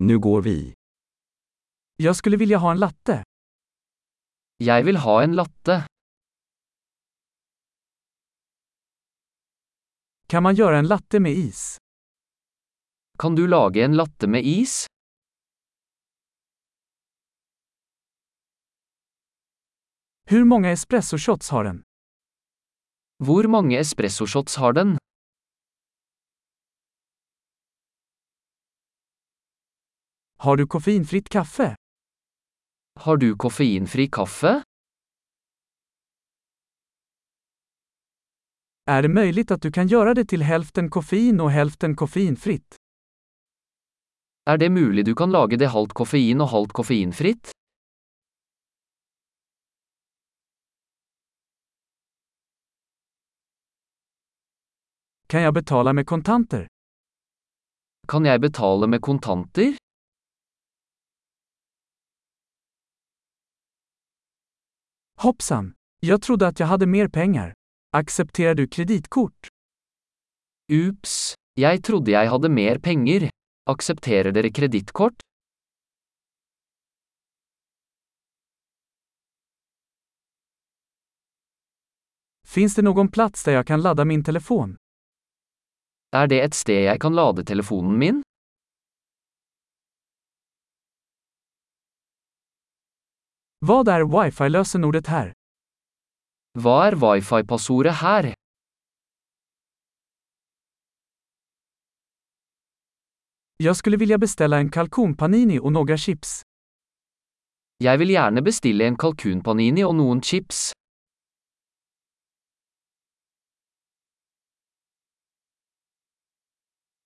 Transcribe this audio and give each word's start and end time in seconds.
Nu 0.00 0.18
går 0.18 0.42
vi. 0.42 0.74
Jag 1.96 2.16
skulle 2.16 2.36
vilja 2.36 2.58
ha 2.58 2.70
en 2.72 2.78
latte. 2.78 3.22
Jeg 4.56 4.84
vil 4.84 4.96
ha 4.96 5.22
en 5.22 5.34
latte. 5.36 5.86
Kan 10.28 10.42
man 10.42 10.54
göra 10.54 10.78
en 10.78 10.86
latte 10.86 11.20
med 11.20 11.32
is? 11.32 11.76
Kan 13.18 13.34
du 13.34 13.46
lage 13.46 13.84
en 13.84 13.96
latte 13.96 14.26
med 14.26 14.42
is? 14.44 14.86
Hur 20.30 20.44
många 20.44 20.70
espressoshots 20.70 21.50
har 21.50 21.64
den? 21.64 21.82
Hvor 23.24 23.48
mange 23.48 23.78
espressoshots 23.78 24.56
har 24.56 24.72
den? 24.72 24.98
Har 30.40 30.56
du 30.56 30.66
koffeinfritt 30.66 31.28
kaffe? 31.28 31.76
Har 33.00 33.16
du 33.16 33.36
koffeinfri 33.36 34.08
kaffe? 34.08 34.62
Är 38.84 39.02
det 39.02 39.08
möjligt 39.08 39.50
att 39.50 39.62
du 39.62 39.72
kan 39.72 39.88
göra 39.88 40.14
det 40.14 40.24
till 40.24 40.42
hälften 40.42 40.90
koffein 40.90 41.40
och 41.40 41.50
hälften 41.50 41.96
koffeinfritt? 41.96 42.76
Er 44.50 44.56
det 44.58 44.70
mulig 44.70 45.04
du 45.04 45.14
kan 45.14 45.30
lage 45.30 45.56
det 45.56 45.66
halvt 45.66 45.92
koffein 45.92 46.40
og 46.40 46.48
halvt 46.48 46.72
koffeinfritt? 46.72 47.50
Kan 55.28 55.42
jag 55.42 55.54
betala 55.54 55.92
med 55.92 56.06
kontanter? 56.06 56.66
Kan 58.08 58.24
jeg 58.24 58.40
betale 58.40 58.86
med 58.86 59.00
kontanter? 59.02 59.77
Hoppsan! 65.20 65.74
Jag 66.00 66.22
trodde 66.22 66.46
att 66.46 66.60
jag 66.60 66.66
hade 66.66 66.86
mer 66.86 67.08
pengar. 67.08 67.54
Accepterar 67.92 68.54
du 68.54 68.68
kreditkort? 68.68 69.48
Ups, 70.72 71.34
jeg 71.54 71.84
trodde 71.84 72.10
jeg 72.10 72.30
hadde 72.30 72.48
mer 72.48 72.78
penger. 72.78 73.30
Aksepterer 73.70 74.32
dere 74.32 74.50
kredittkort? 74.50 75.14
Finns 82.46 82.74
det 82.74 82.82
någon 82.82 83.08
plats 83.08 83.44
där 83.44 83.52
jag 83.52 83.66
kan 83.66 83.82
ladda 83.82 84.04
min 84.04 84.24
telefon? 84.24 84.76
Er 86.12 86.26
det 86.26 86.40
et 86.44 86.54
sted 86.54 86.84
jeg 86.84 87.00
kan 87.00 87.14
lade 87.14 87.44
telefonen 87.44 87.98
min? 87.98 88.22
Vad 93.60 93.88
är 93.88 94.00
wifi-lösenordet 94.04 95.06
här? 95.06 95.32
Hva 96.58 96.88
er 96.88 96.94
wifi-passordet 96.94 97.94
her? 98.02 98.34
Jag 103.56 103.76
skulle 103.76 103.96
vilja 103.96 104.18
beställa 104.18 104.58
en 104.58 104.70
kalkonpanini 104.70 105.58
och 105.58 105.72
några 105.72 105.96
chips. 105.96 106.42
Jeg 107.84 107.98
vil 107.98 108.10
gjerne 108.10 108.42
bestille 108.42 108.86
en 108.86 108.96
kalkunpanini 108.96 109.84
og 109.84 109.94
noen 109.94 110.22
chips. 110.22 110.72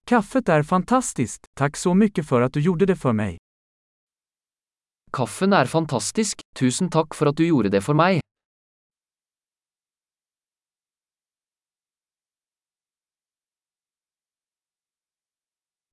Kaffet 0.06 0.48
är 0.48 0.62
fantastiskt, 0.62 1.46
tack 1.54 1.76
så 1.76 1.94
mycket 1.94 2.28
för 2.28 2.40
att 2.40 2.52
du 2.52 2.60
gjorde 2.60 2.86
det 2.86 2.96
för 2.96 3.12
mig. 3.12 3.41
Kaffen 5.12 5.52
er 5.52 5.68
fantastisk, 5.68 6.40
tusen 6.56 6.88
takk 6.88 7.12
for 7.12 7.28
at 7.28 7.36
du 7.36 7.44
gjorde 7.44 7.68
det 7.68 7.82
for 7.84 7.92
meg. 7.92 8.20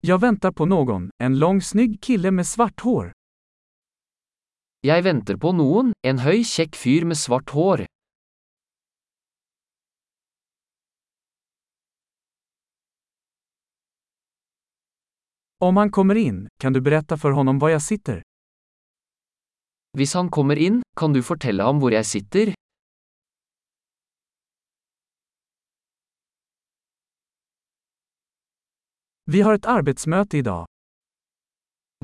Jag 0.02 0.22
väntar 0.22 0.52
på 0.52 0.66
någon, 0.66 1.10
en 1.18 1.40
lång 1.40 1.62
snygg 1.62 2.02
kille 2.02 2.32
med 2.32 2.48
svart 2.48 2.80
hår. 2.80 3.12
Jeg 4.82 5.04
venter 5.04 5.36
på 5.36 5.52
noen, 5.52 5.92
en 6.08 6.24
høy, 6.24 6.40
kjekk 6.48 6.80
fyr 6.80 7.04
med 7.04 7.20
svart 7.20 7.50
hår. 7.52 7.84
Om 15.60 15.78
han 15.78 15.92
kommer 15.92 16.16
in, 16.16 16.48
kan 16.60 16.74
du 16.74 16.82
berätta 16.82 17.18
för 17.18 17.32
honom 17.32 17.60
var 17.60 17.70
jag 17.70 17.82
sitter? 17.82 18.29
Hvis 20.00 20.14
han 20.16 20.30
kommer 20.32 20.56
inn, 20.56 20.78
kan 20.96 21.12
du 21.12 21.20
fortelle 21.20 21.66
ham 21.68 21.82
hvor 21.84 21.92
jeg 21.92 22.08
sitter? 22.08 22.54
Vi 29.28 29.42
har 29.42 29.54
ett 29.60 29.66
arbetsmöte 29.66 30.38
idag. 30.38 30.64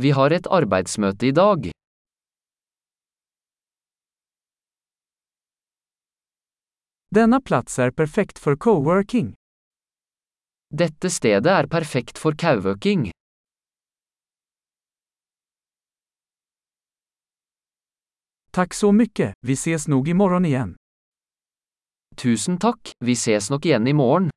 Vi 0.01 0.11
har 0.11 0.35
et 0.35 0.47
arbeidsmøte 0.47 1.27
i 1.27 1.31
dag. 1.31 1.71
Denna 7.15 7.41
plats 7.41 7.79
är 7.79 7.91
perfekt 7.91 8.39
för 8.39 8.55
coworking. 8.55 9.33
Dette 10.69 11.09
stedet 11.09 11.51
er 11.51 11.67
perfekt 11.67 12.17
for 12.17 12.35
kauøking. 12.35 13.11
Tack 18.55 18.73
så 18.73 18.91
mycket, 18.91 19.33
vi 19.47 19.53
ses 19.55 19.87
nog 19.87 20.07
imorgon 20.07 20.45
igen. 20.45 20.75
Tusen 22.15 22.57
tack, 22.57 22.91
vi 23.05 23.15
ses 23.15 23.49
nog 23.49 23.65
igen 23.65 23.87
imorgon. 23.87 24.29